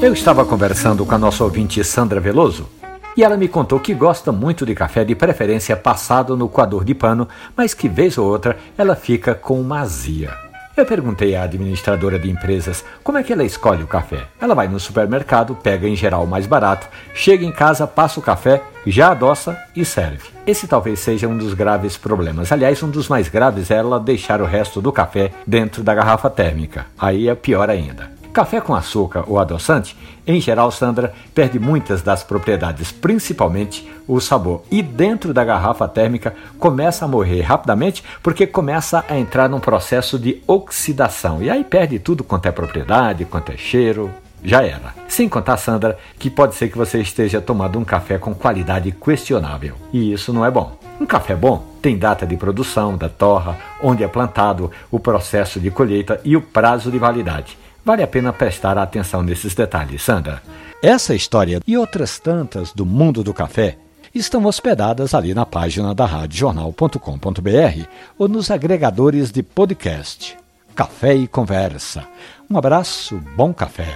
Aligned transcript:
Eu 0.00 0.12
estava 0.12 0.44
conversando 0.44 1.06
com 1.06 1.14
a 1.14 1.18
nossa 1.18 1.42
ouvinte 1.42 1.82
Sandra 1.82 2.20
Veloso 2.20 2.68
e 3.16 3.24
ela 3.24 3.36
me 3.36 3.48
contou 3.48 3.80
que 3.80 3.94
gosta 3.94 4.30
muito 4.30 4.66
de 4.66 4.74
café, 4.74 5.04
de 5.04 5.14
preferência 5.14 5.74
passado 5.74 6.36
no 6.36 6.50
coador 6.50 6.84
de 6.84 6.94
pano, 6.94 7.26
mas 7.56 7.72
que 7.72 7.88
vez 7.88 8.18
ou 8.18 8.28
outra 8.28 8.58
ela 8.76 8.94
fica 8.94 9.34
com 9.34 9.58
uma 9.58 9.80
azia. 9.80 10.30
Eu 10.76 10.84
perguntei 10.84 11.34
à 11.34 11.44
administradora 11.44 12.18
de 12.18 12.30
empresas 12.30 12.84
como 13.02 13.16
é 13.16 13.22
que 13.22 13.32
ela 13.32 13.42
escolhe 13.42 13.82
o 13.82 13.86
café. 13.86 14.26
Ela 14.38 14.54
vai 14.54 14.68
no 14.68 14.78
supermercado, 14.78 15.56
pega 15.56 15.88
em 15.88 15.96
geral 15.96 16.24
o 16.24 16.28
mais 16.28 16.46
barato, 16.46 16.86
chega 17.14 17.46
em 17.46 17.50
casa, 17.50 17.86
passa 17.86 18.20
o 18.20 18.22
café, 18.22 18.62
já 18.86 19.12
adoça 19.12 19.58
e 19.74 19.82
serve. 19.86 20.28
Esse 20.46 20.68
talvez 20.68 21.00
seja 21.00 21.26
um 21.26 21.38
dos 21.38 21.54
graves 21.54 21.96
problemas. 21.96 22.52
Aliás, 22.52 22.82
um 22.82 22.90
dos 22.90 23.08
mais 23.08 23.28
graves 23.28 23.70
é 23.70 23.76
ela 23.76 23.98
deixar 23.98 24.42
o 24.42 24.44
resto 24.44 24.82
do 24.82 24.92
café 24.92 25.32
dentro 25.46 25.82
da 25.82 25.94
garrafa 25.94 26.28
térmica. 26.28 26.84
Aí 26.98 27.26
é 27.26 27.34
pior 27.34 27.70
ainda. 27.70 28.15
Café 28.36 28.60
com 28.60 28.74
açúcar 28.74 29.24
ou 29.26 29.38
adoçante, 29.38 29.96
em 30.26 30.38
geral, 30.42 30.70
Sandra, 30.70 31.14
perde 31.34 31.58
muitas 31.58 32.02
das 32.02 32.22
propriedades, 32.22 32.92
principalmente 32.92 33.90
o 34.06 34.20
sabor. 34.20 34.62
E 34.70 34.82
dentro 34.82 35.32
da 35.32 35.42
garrafa 35.42 35.88
térmica 35.88 36.34
começa 36.58 37.06
a 37.06 37.08
morrer 37.08 37.40
rapidamente 37.40 38.04
porque 38.22 38.46
começa 38.46 39.02
a 39.08 39.18
entrar 39.18 39.48
num 39.48 39.58
processo 39.58 40.18
de 40.18 40.42
oxidação. 40.46 41.42
E 41.42 41.48
aí 41.48 41.64
perde 41.64 41.98
tudo 41.98 42.22
quanto 42.22 42.44
é 42.44 42.52
propriedade, 42.52 43.24
quanto 43.24 43.52
é 43.52 43.56
cheiro, 43.56 44.10
já 44.44 44.62
era. 44.62 44.94
Sem 45.08 45.30
contar, 45.30 45.56
Sandra, 45.56 45.96
que 46.18 46.28
pode 46.28 46.56
ser 46.56 46.68
que 46.68 46.76
você 46.76 47.00
esteja 47.00 47.40
tomando 47.40 47.78
um 47.78 47.86
café 47.86 48.18
com 48.18 48.34
qualidade 48.34 48.92
questionável. 48.92 49.76
E 49.90 50.12
isso 50.12 50.30
não 50.30 50.44
é 50.44 50.50
bom. 50.50 50.76
Um 51.00 51.06
café 51.06 51.34
bom 51.34 51.64
tem 51.80 51.96
data 51.96 52.26
de 52.26 52.36
produção, 52.36 52.98
da 52.98 53.08
torra, 53.08 53.56
onde 53.82 54.04
é 54.04 54.08
plantado, 54.08 54.70
o 54.90 55.00
processo 55.00 55.58
de 55.58 55.70
colheita 55.70 56.20
e 56.22 56.36
o 56.36 56.42
prazo 56.42 56.90
de 56.90 56.98
validade. 56.98 57.56
Vale 57.86 58.02
a 58.02 58.06
pena 58.08 58.32
prestar 58.32 58.76
atenção 58.78 59.22
nesses 59.22 59.54
detalhes, 59.54 60.02
Sandra. 60.02 60.42
Essa 60.82 61.14
história 61.14 61.60
e 61.64 61.78
outras 61.78 62.18
tantas 62.18 62.72
do 62.72 62.84
mundo 62.84 63.22
do 63.22 63.32
café 63.32 63.78
estão 64.12 64.44
hospedadas 64.44 65.14
ali 65.14 65.32
na 65.32 65.46
página 65.46 65.94
da 65.94 66.04
radiojornal.com.br 66.04 67.86
ou 68.18 68.26
nos 68.26 68.50
agregadores 68.50 69.30
de 69.30 69.40
podcast. 69.40 70.36
Café 70.74 71.14
e 71.14 71.28
Conversa. 71.28 72.04
Um 72.50 72.58
abraço, 72.58 73.22
bom 73.36 73.54
café. 73.54 73.94